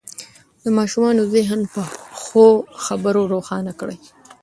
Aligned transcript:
د 0.63 0.65
ماشومانو 0.77 1.21
ذهن 1.35 1.61
په 1.73 1.81
ښو 2.21 2.45
خبرو 2.85 3.21
روښانه 3.33 3.71
کړئ. 3.79 3.97